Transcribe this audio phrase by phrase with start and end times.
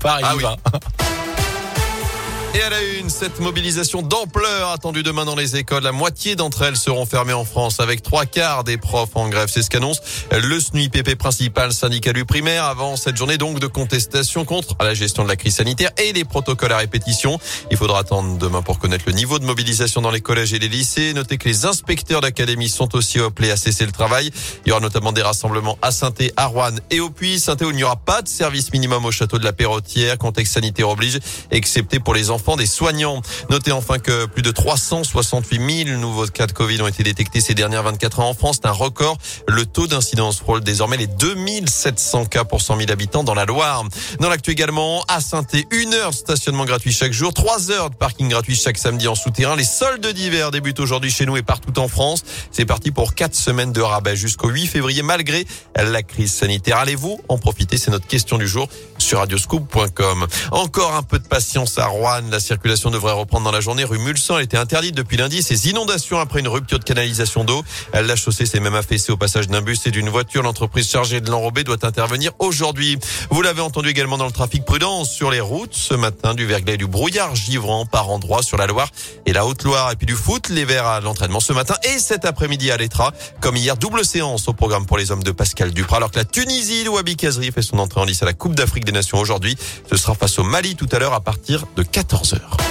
[0.00, 0.44] Paris Ah oui.
[2.54, 5.82] Et à la une, cette mobilisation d'ampleur attendue demain dans les écoles.
[5.82, 9.50] La moitié d'entre elles seront fermées en France avec trois quarts des profs en grève.
[9.52, 10.00] C'est ce qu'annonce
[10.32, 15.24] le SNUIPP principal syndicat du primaire avant cette journée donc de contestation contre la gestion
[15.24, 17.38] de la crise sanitaire et les protocoles à répétition.
[17.70, 20.68] Il faudra attendre demain pour connaître le niveau de mobilisation dans les collèges et les
[20.68, 21.12] lycées.
[21.12, 24.30] Notez que les inspecteurs d'académie sont aussi appelés à cesser le travail.
[24.64, 27.38] Il y aura notamment des rassemblements à saint à Rouen et au Puy.
[27.38, 30.16] saint où il n'y aura pas de service minimum au château de la Perrotière.
[30.16, 31.18] Contexte sanitaire oblige,
[31.50, 33.20] excepté pour les enfants des soignants.
[33.50, 37.54] Notez enfin que plus de 368 000 nouveaux cas de Covid ont été détectés ces
[37.54, 38.58] dernières 24 heures en France.
[38.62, 39.18] C'est un record.
[39.46, 43.84] Le taux d'incidence frôle désormais les 2700 cas pour 100 000 habitants dans la Loire.
[44.20, 47.94] Dans l'actu également, à saint une heure de stationnement gratuit chaque jour, trois heures de
[47.94, 49.56] parking gratuit chaque samedi en souterrain.
[49.56, 52.22] Les soldes d'hiver débutent aujourd'hui chez nous et partout en France.
[52.50, 55.46] C'est parti pour quatre semaines de rabais jusqu'au 8 février malgré
[55.76, 56.78] la crise sanitaire.
[56.78, 57.78] Allez-vous en profiter?
[57.78, 58.68] C'est notre question du jour
[59.08, 59.26] sur.
[60.50, 62.20] Encore un peu de patience à Rouen.
[62.30, 63.84] La circulation devrait reprendre dans la journée.
[63.84, 65.42] Rue Mulsan, était interdite depuis lundi.
[65.42, 67.62] Ces inondations après une rupture de canalisation d'eau.
[67.92, 70.42] La chaussée s'est même affaissée au passage d'un bus et d'une voiture.
[70.42, 72.98] L'entreprise chargée de l'enrober doit intervenir aujourd'hui.
[73.30, 75.74] Vous l'avez entendu également dans le trafic prudence sur les routes.
[75.74, 78.88] Ce matin, du verglas et du brouillard givrant par endroits sur la Loire
[79.24, 79.90] et la Haute-Loire.
[79.92, 83.12] Et puis du foot, les Verts à l'entraînement ce matin et cet après-midi à l'Etra.
[83.40, 85.96] Comme hier, double séance au programme pour les hommes de Pascal Duprat.
[85.96, 88.54] Alors que la Tunisie, le Wabi Kazri fait son entrée en lice à la Coupe
[88.54, 89.56] d'Afrique des Aujourd'hui.
[89.90, 92.67] Ce sera face au Mali tout à l'heure à partir de 14h.